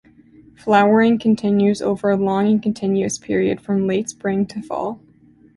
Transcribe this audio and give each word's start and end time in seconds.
Flowering 0.57 1.19
continues 1.19 1.79
over 1.79 2.09
a 2.09 2.17
long 2.17 2.47
and 2.47 2.63
continuous 2.63 3.19
period 3.19 3.61
from 3.61 3.85
late 3.85 4.09
spring 4.09 4.47
to 4.47 4.59
fall. 4.59 4.99